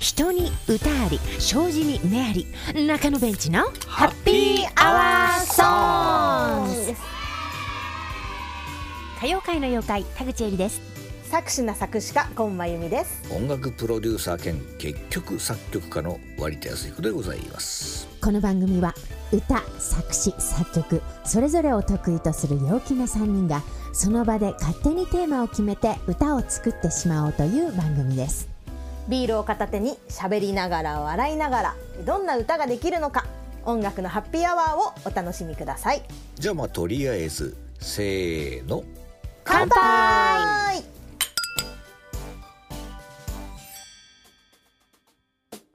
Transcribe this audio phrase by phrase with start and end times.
[0.00, 2.46] 人に歌あり障子に目あり
[2.86, 6.92] 中野ベンチのハッピーアワーソング
[9.18, 10.80] 歌謡界の妖怪田口恵里です。
[11.24, 13.22] 作詞な作詞家今真由美です。
[13.30, 18.08] 音楽プロデューサー兼結局作曲家の割田康彦でございます。
[18.22, 18.94] この番組は
[19.30, 23.62] 歌作詞作曲それぞれを得意とする陽気な3人が
[23.92, 28.48] その場で勝手にテーマを決めて歌を作ってしまおうという番組です
[29.10, 31.76] ビールを片手に喋りながら笑いながら
[32.06, 33.26] どんな歌ができるのか
[33.64, 36.02] 音楽のハッピーアワーをお楽しみください。
[36.36, 38.84] じゃあまあとりあえずせーの。
[39.42, 40.84] 乾杯！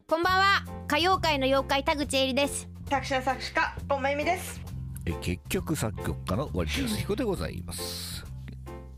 [0.08, 0.64] こんばんは。
[0.88, 2.70] 歌謡界の妖怪田口恵里です。
[2.90, 4.62] 作詞な作詞家今真由美です。
[5.06, 8.23] え結局作曲家の割田康彦でございます。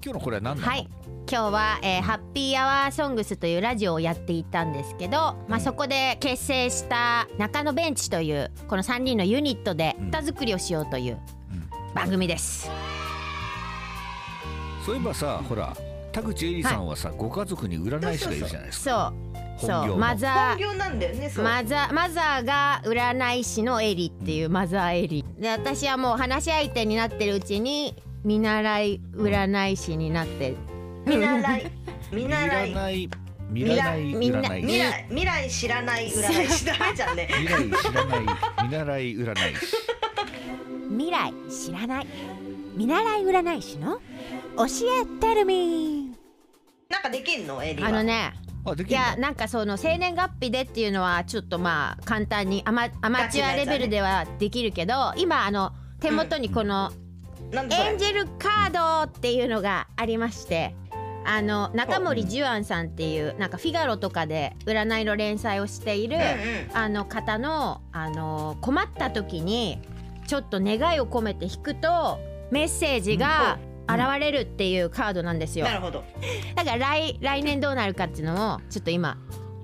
[0.04, 0.88] 今日のこれは何なの、はい
[1.30, 11.20] 今日は、えーハッピーアワーソングスというラジオをやっていたんですけど、まあ、そこで結成した中野ベンチというこの3人のユニットで歌作りをしようという
[11.94, 12.72] 番組です、
[14.86, 15.76] そういえばさほら
[16.14, 19.14] 田口恵里さんはさ、ご家族に占い師がいるじゃないですか。
[19.60, 19.68] そう。
[19.86, 19.98] そう。
[19.98, 20.58] マザー。
[20.58, 25.26] 業なんだよねそマザーマザーが占い師のエリっていうマザーエリ。
[25.38, 30.56] で私はもう話し相手になってるうちに見習い占い師になって
[31.08, 31.72] 見習い。
[32.12, 32.74] 見見習い。
[32.74, 33.10] らない。
[33.50, 36.48] 見らないみんな占い未来未来知らない占い。
[36.50, 37.30] 師ダメじゃんね。
[37.40, 38.20] 未来知らない
[38.64, 39.56] 見習い占い。
[39.56, 39.76] 師
[40.90, 42.08] 未来知らない。
[42.76, 44.00] 見習い占い師の
[44.58, 44.66] 教
[45.02, 46.12] えてるみ
[46.90, 47.64] なんかできんの？
[47.64, 47.90] エリは。
[47.90, 48.34] あのね
[48.66, 49.04] いあできるの？
[49.06, 56.92] やなんかその生年月日でっていうのはちょっとまあ簡単にアマアマチュアレベルではできるけど今あの手元にこの
[57.52, 57.90] なんだそれ？
[57.92, 60.76] エンジェルカードっていうのがありまして
[61.28, 66.18] あの中森ジュアンさんっていうなんかフィガロとかで占いの連載をしている
[66.74, 69.82] あの方のあの困った時に
[70.26, 72.18] ちょっと願いを込めて引くと
[72.50, 73.60] メッセージが
[73.90, 75.66] 現れるっていうカードなんですよ。
[75.66, 76.06] なるほど。
[76.56, 79.18] だから来来年どうなるかっていうのをちょっと今。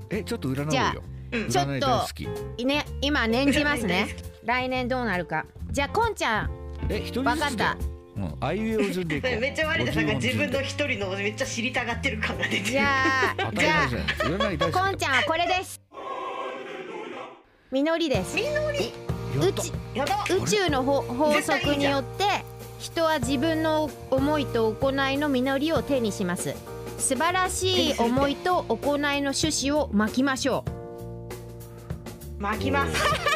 [0.10, 1.02] えちょっと占おうじゃあよ
[1.32, 4.08] うんちょっとね今念じますね。
[4.44, 5.46] 来年どうなるか。
[5.72, 6.52] じゃあこんちゃん。
[6.90, 7.78] え一人わかった
[8.28, 8.46] うん。
[8.46, 9.32] あいうえお順でいこう。
[9.40, 12.64] めっちゃ割田さんが自分の50一人のめっちゃ知りたがってる感が出てる。
[12.66, 15.82] じゃあ当たじゃあり前じゃない占い大好きこんちゃんはこれです。
[17.72, 18.38] 実りです。
[18.40, 19.48] やった。
[19.48, 22.26] 宇宙やだ宇宙の法法則によって
[22.80, 26.56] 人は自分の思いと行いの実りを手にします。
[27.04, 30.64] 素晴らしい思いと行いの種子をまきましょ
[32.40, 33.33] 巻きます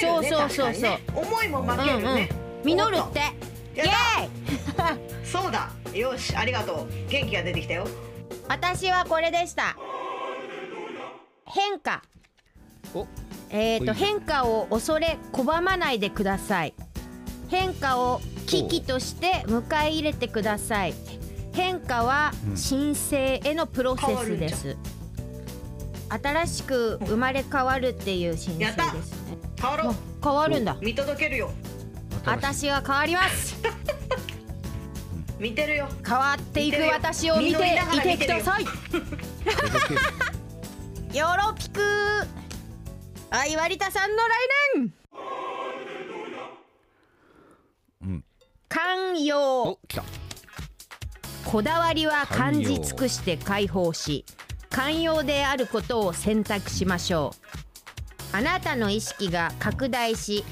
[0.00, 0.50] けるよねそうそう。
[0.50, 2.28] そうそうね思いも負けるね、
[2.64, 3.20] う実るって。
[3.76, 4.76] イエやーイ。
[4.76, 4.96] だ。
[5.24, 5.70] そうだ。
[5.94, 6.88] よしありがとう。
[7.08, 7.86] 元気が出てきたよ。
[8.48, 9.76] 私はこれでした。
[11.46, 12.02] 変化。
[12.94, 13.06] お
[13.50, 16.74] えー、と変化を恐れ拒まないでください。
[17.48, 20.94] 変化を危機として迎え入れてください。
[21.52, 24.76] 変化はうん申請へのプロセスです、
[26.08, 29.12] 新しく生まれ変わるっていう申請です。
[29.12, 29.19] ね
[29.60, 29.92] 変わろう。
[29.92, 30.76] あ変わるんだ。
[30.80, 31.50] 見届けるよ。
[32.24, 33.60] 私は変わります。
[35.38, 35.88] 見てるよ。
[36.06, 38.64] 変わっていく私を見ていてください。
[41.16, 41.80] よろぴく
[43.30, 44.30] あいわりたさんの来
[44.76, 44.94] 年。
[48.02, 48.24] うん。
[48.68, 49.78] 寛容。
[51.44, 54.24] こだわりは感じ尽くして解放し
[54.68, 57.69] 寛容であることを選択しましょう
[58.32, 60.44] あなたの意識が拡大し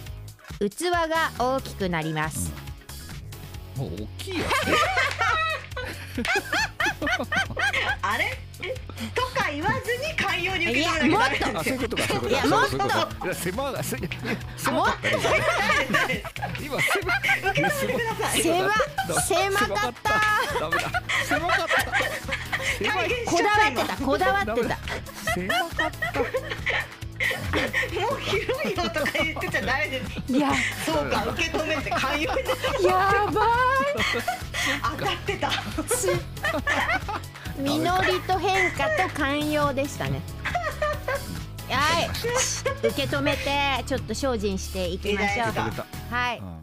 [0.59, 2.53] 器が大きくなります、
[3.77, 4.45] もう大きいよ。
[8.03, 8.37] あれ？
[9.15, 12.03] とか言わずに寛容に受け止めなきゃダメなんあですよそういうことか。
[12.09, 12.29] そういうことか。
[12.29, 13.35] いやもっと。
[13.35, 13.85] 狭
[14.57, 15.09] 狭かった
[16.09, 16.25] ね
[16.61, 16.99] 今狭
[17.51, 18.43] 受け止めてください。
[18.43, 18.51] 狭
[19.23, 20.11] 狭かった
[20.59, 20.91] ダメだ
[21.29, 21.77] 狭かった
[23.31, 24.77] こだわってたこだわってた
[25.33, 26.21] 狭かった
[28.01, 30.33] もう広いよとか言ってちゃダメです。
[30.33, 30.53] いや。
[30.85, 33.33] そうか受け止めて寛容にやば
[34.97, 35.49] 当たってた。
[35.49, 35.53] い。
[37.59, 40.21] 実りと変化と寛容でしたね。
[41.71, 42.09] はい。
[42.83, 46.15] 受け止めてちょっと精進していきましょう。
[46.15, 46.58] はい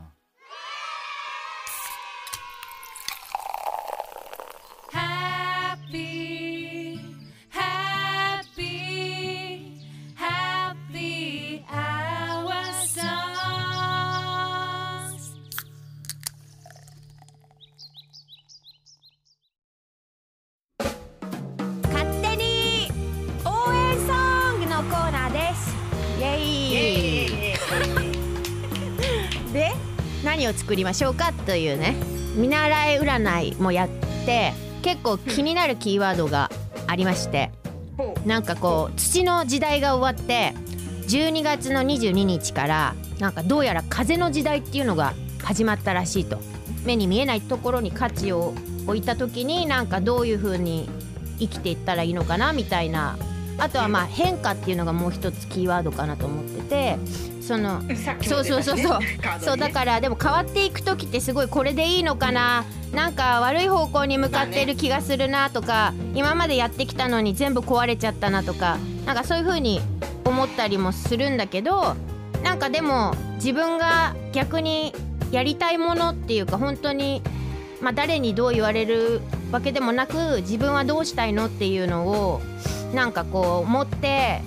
[30.47, 31.95] を作りましょうかというね
[32.36, 33.89] 見習い占いもやっ
[34.25, 36.50] て結構気になるキーワードが
[36.88, 37.51] ありまして
[38.25, 40.53] なんかこう土の時代が終わって
[41.07, 45.13] 12月の22日からなんかどうやら風の時代っていうのが
[45.44, 46.39] 始まったらしいと。
[46.86, 48.53] 目に見えないところに価値を
[48.86, 50.88] 置いた時になんかどういう風に
[51.39, 53.18] 生きていったらいいのかなみたいな。
[53.57, 56.97] あとはまあ変化っていうのがもう一つキーワードかなと思ってて
[57.45, 57.81] その
[58.24, 59.00] そうそうそうそう。
[59.39, 62.65] そうだからでも変わっていく時ってすごいこれでいいのかな。
[62.94, 69.81] なんか悪い方向に向かってる気がするなとか今までやってきたのに全部壊れちゃったなとかなんかそういう風に
[70.24, 71.95] 思ったりもするんだけど
[72.42, 74.94] なんかでも自分が逆に
[75.31, 77.21] やりたいものっていうか本当に
[77.81, 79.19] まあ誰にどう言われる
[79.51, 82.42] わけでもなく自分はどうしたいのっていうのを
[82.94, 84.42] なんかこう持って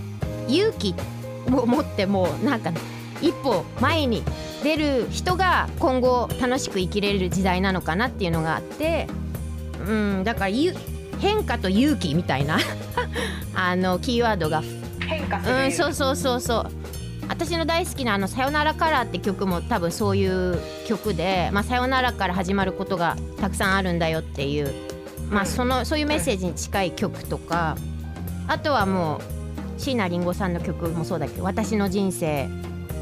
[0.49, 1.18] 勇気を
[1.49, 2.73] 持ってもうなんか
[3.21, 4.23] 一歩前に
[4.63, 9.07] 出る人が今後楽しく生きれる時代なのかなっていうのがあって
[9.87, 10.75] うんだからゆ
[11.19, 12.59] 変化と勇気みたいな
[13.55, 14.63] あのキーワードが。
[15.01, 15.55] 変化する。
[15.55, 16.71] うんそうそうそうそう。
[17.29, 24.73] 私の大好きなあの「さよならカラー」って曲も多分そういう曲で「まあ、さよならから始まることがたくさんあるんだよ」っていう、
[25.29, 27.77] まあ、そのそういうメッセージに近い曲とか
[28.47, 29.38] あとはもう
[29.79, 32.49] 椎名林檎さんの曲もそうだけど「私の人生」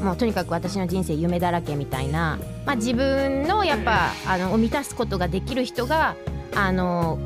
[0.01, 6.15] もうとにかく私の人生夢だらけみたいな、まあ、自分のやっぱあのを満たすことができる人が
[6.55, 7.17] あの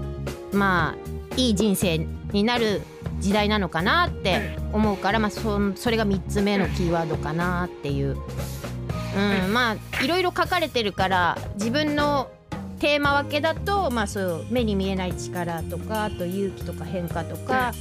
[0.53, 2.81] まあいい人生になる
[3.19, 12.31] 時代なのかなって思うから、まあ、そそれが3つ目のキーワードかなっていう、うん、まあいろいろ書かれてるから自分の
[12.79, 17.73] テーマ分けだと、まあ、そう目に見えない力とかあと勇気とか変化とか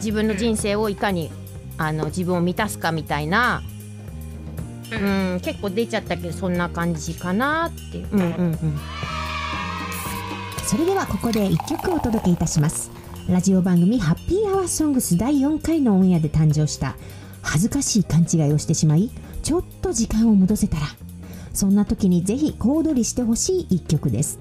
[0.00, 1.30] 自分の人生をいかに
[1.78, 3.62] あの自分を満たすかみたいな、
[4.92, 4.96] う
[5.36, 7.98] ん、結構出ちゃったけどそんな感じかなって。
[7.98, 8.08] いう。
[8.12, 8.78] うんうんうん。
[10.66, 12.90] それではここで1曲お届けいたします。
[13.28, 16.96] ラジオ番組「ハッピーアワーソングス」第4回のオンエアで誕生した
[17.42, 19.10] 恥ずかしい勘違いをしてしまい
[19.42, 20.86] ちょっと時間を戻せたら
[21.52, 24.38] そんな時にぜひ小躍りしてほしい1曲です。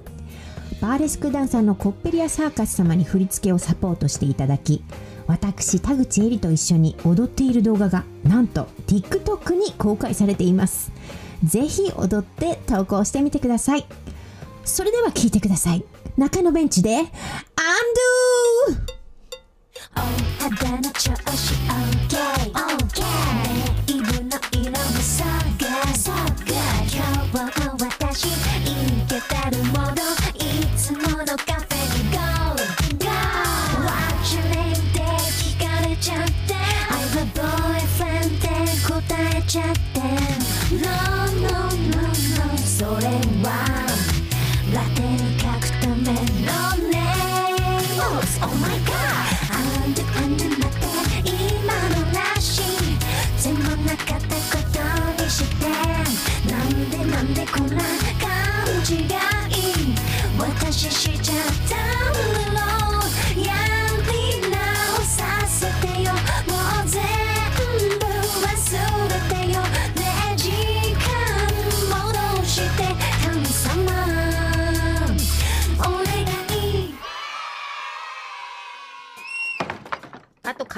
[0.81, 4.81] バーレスクダンサーのコッペリアサーカス様に振り付けをサポートしていただき
[5.29, 10.91] 私田口絵里と一緒に踊っている動画がなんと TikTok に公開されています。
[11.43, 13.85] ぜひ踊って投稿してみてください。
[14.65, 15.85] それでは聴いてください。
[16.17, 17.05] 中のベンチで Undo!
[20.39, 22.17] 肌の調子 OK
[22.51, 23.03] OK
[23.87, 25.23] イブの色もそ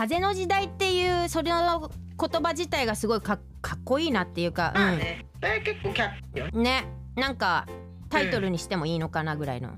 [0.01, 5.27] 風の時代」っていうそれの言葉自体がすごいかかっこいいなっていうか、まあね。
[5.63, 6.85] 結構キャッチようん、ね。
[7.15, 7.67] なんか
[8.09, 9.69] タイトルにしてもいいのかなぐらいの、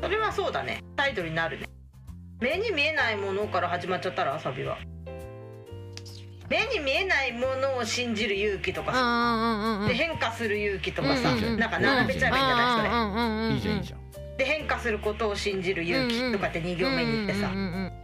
[0.00, 0.82] それはそうだね。
[0.96, 1.66] タイトルになるね。
[2.40, 4.78] 目に見えないものから始まっちゃったら遊びは。
[6.48, 9.88] 目に見えないものを信じる勇気とかうん、うんさうんうんうん。
[9.88, 11.30] で変化する勇気とかさ。
[11.30, 11.58] うんうんうん。
[11.58, 12.76] なんか並べちゃえばいいんじゃない？
[12.78, 12.88] それ。
[12.88, 13.52] うんうんうんうん。
[13.52, 14.01] いいじゃんいいじゃん
[14.36, 17.50] で変化することを信じる勇気とかって2行目に言ってさ。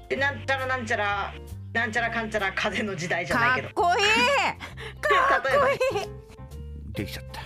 [0.08, 1.34] でなんちゃらなんちゃら
[1.72, 3.68] なんちゃらかんちゃら風の時代じゃないけど。
[3.68, 4.04] かっこいい。
[5.08, 6.12] 例えば。
[6.92, 7.42] できちゃった。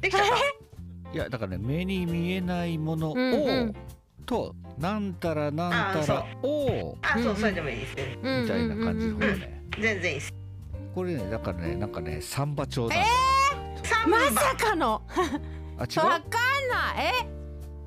[0.00, 1.12] できちゃった。
[1.12, 3.76] いやだからね目に見えないものを、うんうん。
[4.24, 7.36] となんたらなんたらをあそう。
[7.36, 8.18] それでもいいですね。
[8.22, 10.34] みみたいな感じの方ね全然いいです。
[10.94, 12.96] これねだからねなんかねサンバ調だ、
[13.82, 14.18] サンバ。
[14.18, 15.02] まさかの。
[15.78, 16.24] あ違わかんう
[16.96, 17.06] ない。
[17.36, 17.39] え？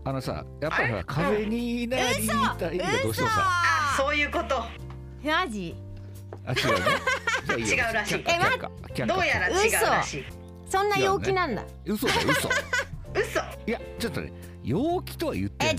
[0.05, 3.37] あのさやっぱりほらあれ風になりたいがどうしてもさ。
[3.37, 4.63] あそういうこと
[5.23, 5.75] マジ？
[6.45, 8.15] あ違うね 違うらしい。
[8.15, 10.25] 却下却下却下どうやら違うらしい。
[10.67, 12.07] そんな陽気なんだ、嘘。
[12.07, 12.49] だよ嘘。
[13.13, 13.39] 嘘。
[13.67, 14.33] いやちょっとね
[14.63, 15.75] 陽気とは言ってない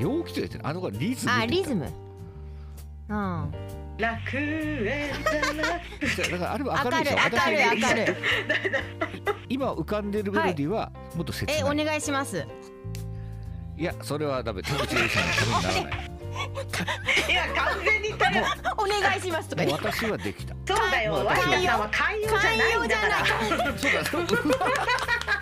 [0.00, 0.66] 陽気とは言ってない。
[0.70, 1.92] あの子はリズムあリズム。
[3.10, 3.54] うん。
[3.98, 5.12] 楽園
[6.16, 7.64] じゃだからあれは明るい明るいでしょ明るい。
[7.64, 8.16] 私明るい。
[9.50, 12.46] 今浮かんでるメロディーはもっと切ない、えお願いします
[13.78, 14.60] いやそれはダメ。
[14.62, 16.10] 田口玲さんのためにならない。
[17.30, 20.54] いや完全にただお願いしますとか私はできた。
[20.66, 21.12] そうだよ。
[21.14, 23.26] ワイナさんは寛容じゃないんだから。
[23.76, 24.04] そうだ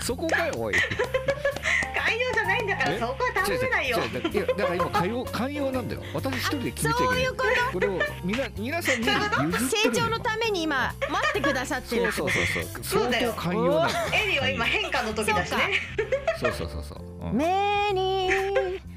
[0.01, 0.75] そこかよおい。
[0.75, 2.99] 寛容じゃないんだからえ？
[3.01, 6.03] そこは頼めないよいやだから今寛容寛容なんだよ。
[6.15, 7.15] 私一人で決めちゃいけない。
[7.15, 7.73] そういうこと？
[7.73, 12.13] これをみな皆さんに成長のために今待ってくださってる。
[12.13, 13.03] そうそうそうそう。
[13.03, 14.07] そうだよ寛容なんだよ。
[14.15, 15.81] エリは今変化の時だしね。
[16.41, 17.37] そうそうそうそう、うん。
[17.37, 18.06] 目に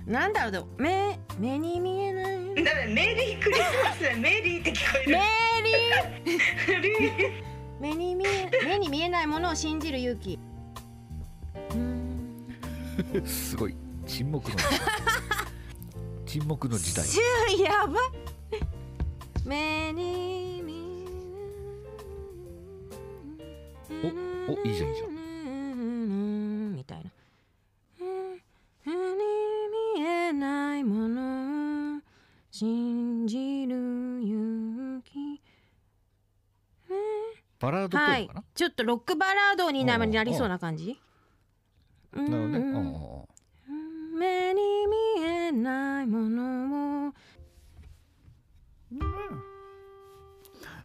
[0.09, 2.55] なんだろうでも目目に見えない。
[2.63, 5.11] だからメリークリスマスメリーって聞こえる。
[5.11, 5.69] メ
[6.89, 7.31] リー。
[7.79, 10.39] 目に見え目に見えないものを信じる勇気。
[13.23, 13.75] すごい。
[14.07, 14.57] 沈黙の。
[16.25, 17.05] 沈黙の時代。
[17.05, 18.09] シューやばい
[19.45, 21.05] 目に見
[24.47, 25.18] おおいいじゃんいいじゃん
[37.89, 40.99] ドっぽはいかな、ちょっとロックバラードになりそうな感じ？
[42.13, 42.77] なるほどね、うんうん。
[42.77, 42.93] うん。
[42.93, 43.25] うん
[44.19, 44.61] 目に
[45.17, 47.13] 見えないものを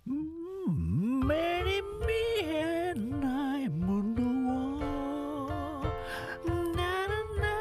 [0.07, 4.13] 目に見えないもの
[5.47, 5.85] を
[6.47, 7.53] ならな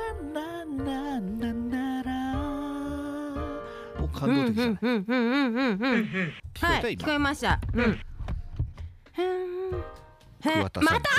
[0.65, 2.07] ななななら
[3.99, 7.99] お感動的じゃない、うんうんうんうんうんうんうんはい聞こえましたうん
[9.17, 9.33] へん
[10.41, 10.97] 桑田さん。
[10.97, 11.09] また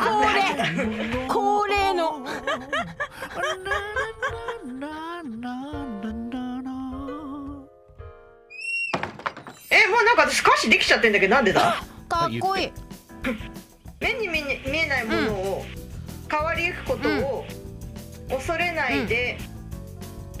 [0.00, 2.26] 恒例恒例の。
[9.70, 11.82] えもうなんか私歌詞できちゃってんだけどなんでだ？
[12.08, 12.72] かっこいい。
[14.00, 15.64] 目に見え見えないものを
[16.28, 17.44] 変わりゆくことを
[18.28, 19.38] 恐れないで、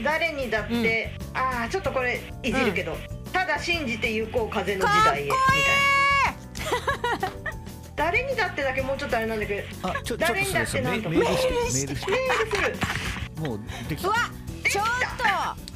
[0.02, 2.98] 誰にだって、ああちょっとこれいじるけど、た
[3.50, 5.38] だ信じて行こう風の時代へみたい
[7.28, 7.30] な。
[7.96, 11.10] 誰にだってだけもうちょっとあれなんだけどあちょちょっと誰にだってなんと。
[11.10, 12.80] メメールしてメールしてメールす
[13.42, 13.48] る。
[13.48, 14.08] もうできた。
[14.08, 14.16] うわ
[14.70, 14.90] ちょっと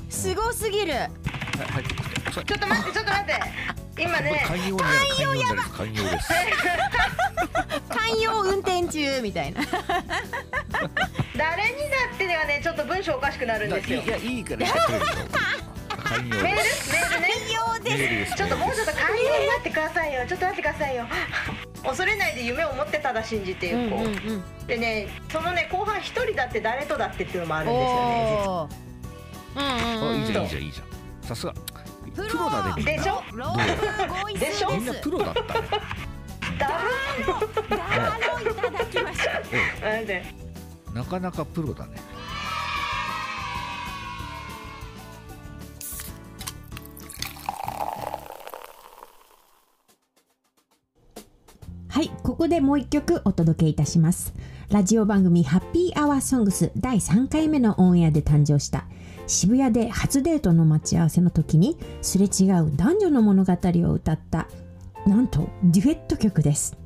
[0.08, 0.92] すごすぎる。
[0.92, 1.10] はい
[1.70, 3.32] 入ってきてそれちょっと待ってちょっと待って。
[3.96, 6.32] 今ね寛容寛容になる寛容です。
[7.88, 9.60] 寛容運転中みたいな。
[11.36, 14.02] 誰にだってではねちょっと文章おかしくなるんですよ。
[14.02, 15.04] いやいいからやってるよ
[16.14, 17.28] 寛容メールメですールね。
[17.82, 20.26] メールですちょっともうちょっと寛容になってくださいよ。
[20.26, 21.06] ちょっと待ってくださいよ。
[21.82, 28.74] 恐れないで夢を持ってただ信じていこう、うんでねそのね後半一人だって誰とだってっていうのもあるんですよね
[29.56, 30.62] うんうんあうんいいじゃんいいじゃん。
[30.62, 30.86] いいじゃん。
[31.28, 31.52] さすが。
[32.14, 33.22] ププロだねでしょ？
[34.38, 34.70] でしょ？
[34.70, 35.68] みんなプロだったね
[36.58, 39.86] だダーロいただきました。
[39.86, 40.24] なんで？
[40.94, 41.96] なかなかプロだね
[51.94, 54.34] はい、ここでもう一曲お届けいたします。
[54.68, 58.86] ラジオ番組ハッピーアワーソングス第3回目のオンエアで誕生した
[59.28, 64.48] 渋谷で初デートの待ち合わせの時にすれ違う男女の物語を歌った
[65.06, 66.76] なんとデュエット曲です。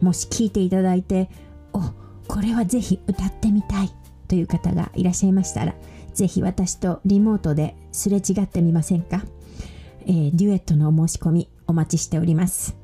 [0.00, 1.30] もし聴いていただいて、
[1.72, 1.78] お、
[2.26, 3.90] これはぜひ歌ってみたい
[4.26, 5.76] という方がいらっしゃいましたら、
[6.12, 9.22] ぜひ私とリモートですれ違ってみませんか、
[10.06, 12.83] えーデュエットのお申し込みお待ちしております。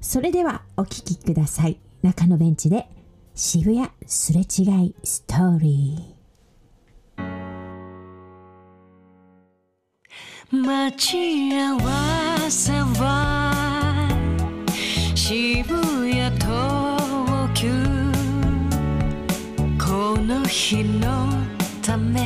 [0.00, 1.78] それではお聴きください。
[2.02, 2.88] 中のベンチで
[3.34, 4.44] 渋谷すれ違
[4.86, 6.16] いストーリー。
[10.50, 14.08] 待ち合わせは
[15.14, 16.46] 渋谷東
[17.52, 17.68] 急
[19.76, 21.28] この日の
[21.82, 22.25] ため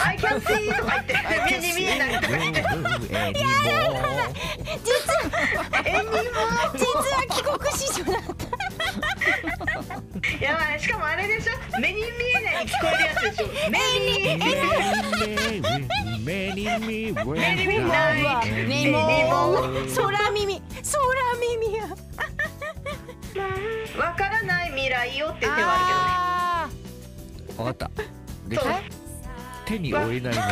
[0.00, 1.14] I can see とか言って
[1.50, 2.64] 目に見えないとか言って
[5.84, 6.10] えにも
[6.74, 8.18] 実は帰国子女だ
[10.40, 12.06] やばいしかもあれでしょ目に見
[12.38, 14.56] えないに聞こえるやつでしょ目に目に見え
[16.32, 18.16] 目に見えない
[18.68, 18.90] ね
[19.30, 21.02] もう空耳空
[21.40, 21.84] 耳や
[23.98, 26.39] わからない未来よっていう手はああ
[27.64, 28.02] 分かった。
[28.48, 28.66] でそう。
[29.64, 30.46] 手に負えないもの。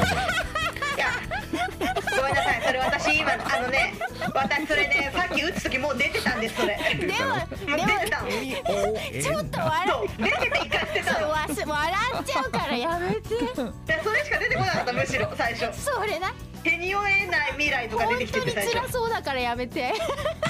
[2.18, 2.62] ごめんなさい。
[2.66, 3.94] それ私今あのね
[4.34, 6.74] 私それねさっき打つ時もう出てたんですそれ。
[6.76, 8.28] ーでももう出てたの。
[8.28, 10.08] ちょっと笑そう。
[10.18, 11.30] 出てて生かしてたの。
[11.30, 13.20] わす笑っちゃうからやめて。
[13.20, 15.80] でそれしか出てこなかったむしろ最初。
[15.80, 16.34] それな。
[16.62, 18.92] 手に負えない未来とか出本てき当に辛てて最初。
[18.92, 19.94] そうだからやめて。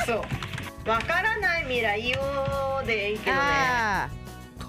[0.06, 0.22] そう。
[0.88, 4.08] わからない未来よでいいけどね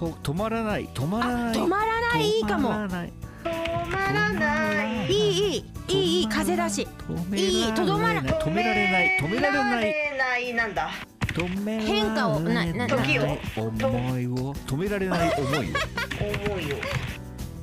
[0.08, 1.54] 止まらない止まらない。
[1.54, 2.28] 止まらない？
[2.28, 2.70] いいかも。
[2.70, 3.12] 止まらない。
[3.44, 5.06] 止まらない。
[5.06, 5.12] い。
[5.12, 6.88] いいいいいいい風だし。
[7.34, 7.68] い。
[7.68, 9.18] いとどまら止められない。
[9.20, 9.70] 止められない。
[9.70, 10.90] 止められないなんだ？
[11.20, 11.96] 止められない。
[11.96, 13.22] 変化をなな時を。
[13.56, 16.76] 思いを止められない思いを思いよ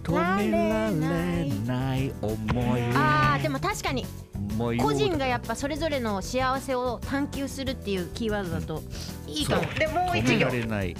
[0.03, 0.93] 止められ
[1.65, 4.05] ない思いをあーでも確かに
[4.57, 8.81] 個人がやっぱそれぞれの幸せを探求するっていうキーワードだと
[9.27, 10.95] いいかもでもう止め一行られない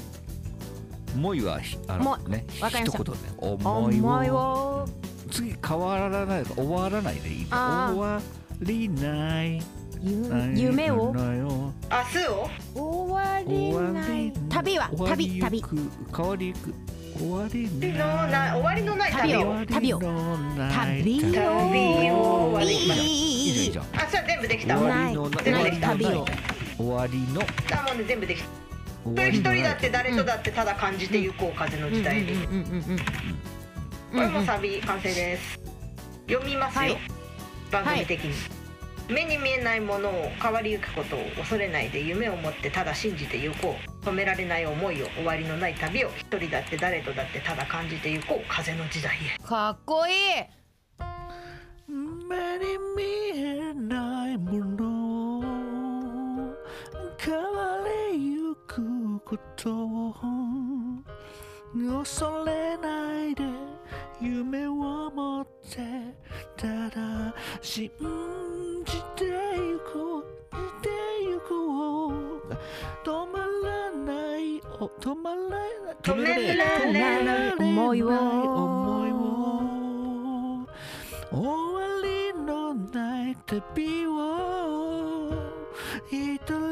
[1.18, 2.94] 思いはひあものね一言で。
[3.40, 4.06] 思いを。
[4.06, 4.88] 思いを。
[5.32, 8.22] 次変わらない終わらないでいい終わ
[8.60, 9.60] りない。
[10.00, 11.12] ゆ夢を？
[11.12, 11.18] 明日
[12.28, 12.48] を？
[12.76, 14.32] 終わりない。
[14.48, 15.76] 旅は終わり旅旅ゆく。
[16.16, 16.72] 変わりゆく
[17.18, 17.80] 終わりの
[18.28, 18.52] ない。
[18.52, 19.12] 終わりのない。
[19.12, 19.66] 旅を。
[19.66, 20.00] 旅を。
[20.00, 20.00] 旅を。
[20.00, 20.02] 旅を。
[21.58, 22.54] 旅を。
[22.54, 22.80] はいいいいいいいい
[23.64, 26.26] いいいじゃんあじゃあ全部できた終わりのない全部できた旅を。
[26.78, 28.48] 終わりのだもんね全部できた
[29.16, 32.28] 終一人わりの一人だって誰とだってただ感じてゆこう風の時代に。
[34.12, 35.60] これもサビ完成です
[36.28, 36.98] 読みますよ、はい
[37.72, 38.34] 番組的に、
[39.10, 50.14] 目に見えないものを変わりゆくことを恐れないで夢を持ってただ信じてゆこう止められない思いを終わりのない旅を一人だって誰とだってただ感じてゆこう風の時代へかっこいい
[51.90, 53.04] 目に見
[53.40, 55.44] えないもの
[57.18, 57.57] 変わ
[58.68, 60.14] りゆくことを
[61.74, 63.44] 恐れないで
[64.22, 64.74] 夢を
[65.12, 66.16] 持って
[66.56, 67.90] ただ信
[68.86, 70.38] じてゆこう。
[70.52, 70.90] して
[71.24, 72.42] ゆこう
[73.04, 75.68] 止まらない止まらない。
[76.04, 77.56] 止めらない止められない。
[77.58, 78.04] 思い。
[78.04, 79.12] を思い。
[79.12, 79.18] を
[81.32, 81.42] 終
[81.74, 83.38] わりのない。
[83.46, 85.32] 旅を
[86.12, 86.67] 一人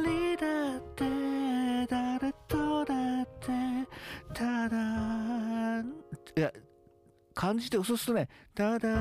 [7.46, 8.98] 感じてそうするとねただら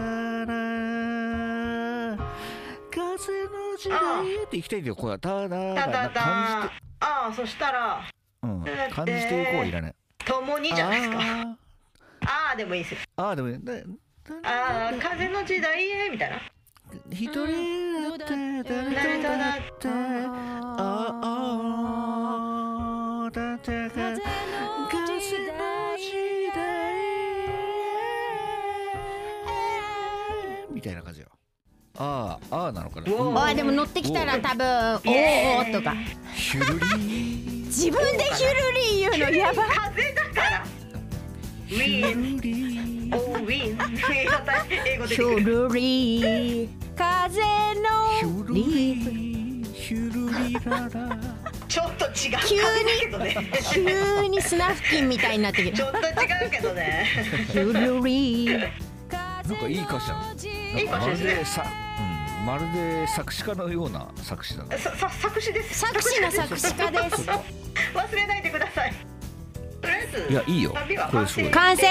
[2.90, 8.02] 風の時代って行きたいんだよこれただただだ感ああそしたら。
[8.42, 9.94] じて、うん、感じていこういらない
[10.26, 11.18] 共にじゃないですか。
[11.18, 11.56] あ
[12.26, 12.98] ああでもいいですよ。
[13.16, 13.72] ーあーでもねだ
[14.42, 16.36] ああ風の時代へみたいな。
[17.10, 17.46] 一人
[18.18, 22.43] だって誰だってああ
[31.96, 33.12] ああああなのかな。
[33.12, 35.58] うわあーでも乗ってきたら多分おー。
[35.60, 35.94] おーとか。
[36.34, 37.66] ヒュルリー。
[37.66, 39.64] 自分でヒュルリー言うのやば。
[39.66, 40.64] 風だから
[41.70, 43.16] ウィンヒュルリー。
[43.16, 43.78] オーウィン
[44.12, 46.68] 英語出ヒュルリー。
[46.96, 48.54] 風ヒのリ
[49.72, 50.16] ヒュル
[50.48, 51.18] リララ
[51.68, 52.12] ちょっと違う
[52.46, 52.90] 急に
[53.72, 56.02] 急に砂付近みたいになってきちるょっと違
[56.46, 57.06] うけどね。
[57.52, 58.58] ヒュルリー。
[59.10, 60.80] なんかいい歌詞だね。
[60.80, 61.83] いい歌詞ですね
[62.44, 64.76] まるで作詞家のような作詞だね。
[64.76, 65.78] ささ作詞です。
[65.78, 67.22] 作詞の作詞家です。
[67.94, 68.94] 忘れないでください。
[69.80, 70.74] とりあえずいやいいよ。
[71.10, 71.50] これすごい。
[71.50, 71.86] 完成。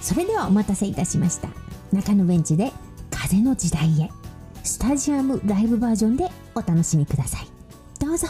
[0.00, 1.48] それではお待たせいたしました。
[1.92, 2.72] 中野ベンチで
[3.10, 4.10] 風の時代へ。
[4.64, 7.46] スタジアムライブバージョンでお楽しみください。
[8.00, 8.26] どうぞ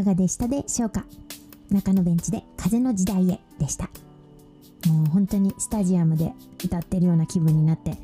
[0.00, 1.04] かがでしたでしょうか？
[1.70, 3.90] 中野ベンチで風の時代へでした。
[4.88, 6.32] もう本当にスタジアムで
[6.64, 7.98] 歌ってるような気分になって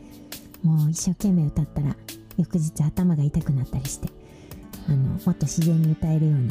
[0.63, 1.97] もう一生懸命歌ったら
[2.37, 4.11] 翌日頭が痛くなったりして
[4.87, 6.51] あのもっと自然に歌えるように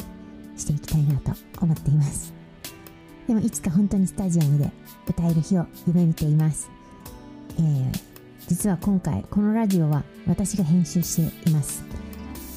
[0.56, 1.30] していきたいなと
[1.60, 2.34] 思っています。
[3.28, 4.68] でもいつか本当にスタジアムで
[5.08, 6.68] 歌える日を夢見ています、
[7.58, 7.92] えー
[8.48, 11.84] 実は今回このラジオは私が編集しています。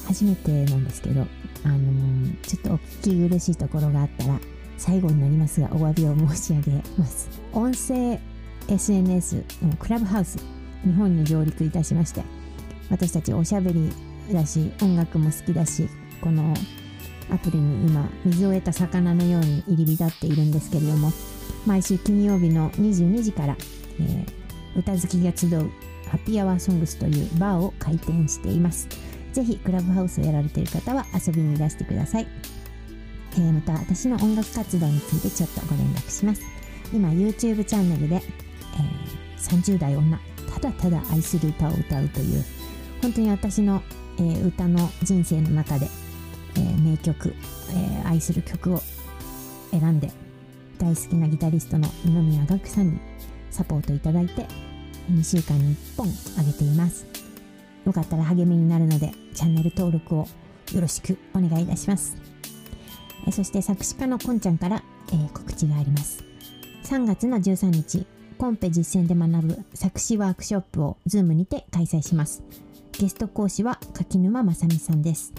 [0.06, 1.26] 初めてなんですけど
[1.64, 4.38] あのーちょっとお聞き苦しいところがあったら
[4.78, 7.28] 最後になりますがお詫びを申し上げます。
[7.52, 8.18] 音声
[8.68, 10.38] SNS のクラブハウス
[10.84, 12.22] 日本に上陸いたしまして
[12.88, 13.90] 私たちおしゃべり
[14.32, 15.88] だし音楽も好きだし
[16.20, 16.54] この
[17.30, 21.10] アプリに今水を得た魚のように入り浸っているんですけれども
[21.66, 23.56] 毎週金曜日の22時から、
[24.00, 24.40] えー
[24.76, 25.68] 歌好きが集う
[26.08, 28.88] ハッピーアワーソングスというバーを開店しています。
[29.32, 32.26] ぜひクラブハウスをやられている方は遊びにいらしてください、
[33.34, 36.42] えーまた私の音楽活動についてちょっとご連絡します。
[36.92, 40.18] 今 YouTube チャンネルで、えー30代女
[40.52, 42.44] ただただ愛する歌を歌うという
[43.00, 43.82] 本当に私の、
[44.18, 45.88] えー歌の人生の中で、
[46.56, 47.34] えー名曲、
[47.72, 48.82] え愛する曲を
[49.70, 50.10] 選んで
[50.78, 53.00] 大好きなギタリストの二宮岳さんに
[53.50, 54.46] サポートいただいて
[55.10, 57.06] 2週間に1本上げています。
[57.86, 60.26] よかったら励みになるのでチャンネル登録を
[60.72, 62.16] よろしくお願いいたします。
[63.26, 66.24] えそして作詞家のこんちゃんから、えー告知があります。
[66.84, 68.06] 3月の13日
[68.38, 72.42] コンペ実践で学ぶ作詞ワークショップを Zoom にて開催します。
[72.92, 75.32] ゲスト講師は柿沼正美さんです。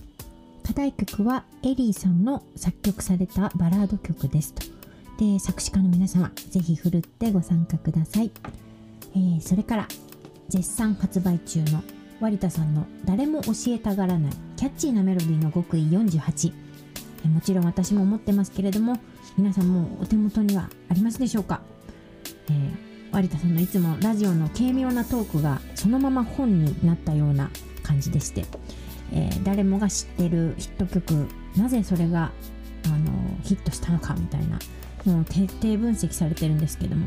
[0.64, 4.82] 課題曲はエリーさんの作曲されたバラード曲ですと。
[5.18, 8.32] で作詞家の皆様ぜひふるってご参加ください、
[9.14, 9.88] えーそれから
[10.50, 11.84] 絶賛発売中の
[12.22, 16.54] 割田さんの誰も教えたがらないキャッチーなメロディーの極意48
[17.26, 18.98] えもちろん私も持ってますけれども
[19.38, 21.62] 皆さんもお手元にはありますでしょうか、
[22.50, 27.52] えー割田さんのいつもラジオの軽妙なトークがそのまま本になったような
[27.84, 28.46] 感じでして、
[29.12, 32.32] えー誰もが知ってるヒット曲なぜそれが
[32.86, 33.12] あの
[33.44, 34.60] ヒットしたのかみたいな
[35.06, 37.06] のを徹底分析されてるんですけども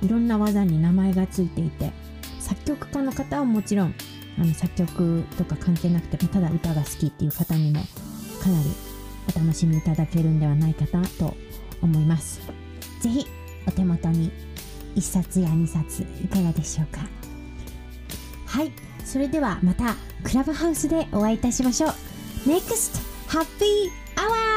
[0.00, 1.92] いろんな技に名前がついていて
[2.40, 3.94] 作曲家の方はもちろん
[4.38, 7.80] あの作曲とか関係なくてもただ歌が好きっていう方にも
[8.42, 8.70] かなり
[9.34, 11.34] お楽しみいただけるんではないかなと
[11.80, 12.40] 思います。
[13.00, 13.26] ぜひ
[13.66, 14.30] お手元に
[14.96, 17.00] 1冊や2冊いかがでしょうか？
[18.46, 18.72] はい。
[19.04, 21.90] それではまたクラブハウスでお会いいたしましょう。
[22.46, 24.53] NEXT Happy Hour!